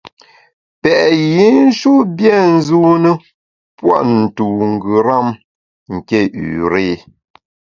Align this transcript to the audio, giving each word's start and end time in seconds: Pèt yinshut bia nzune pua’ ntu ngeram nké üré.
Pèt 0.81 1.09
yinshut 1.33 2.07
bia 2.17 2.37
nzune 2.55 3.11
pua’ 3.77 3.97
ntu 4.17 4.45
ngeram 4.73 5.27
nké 5.95 6.19
üré. 6.63 6.89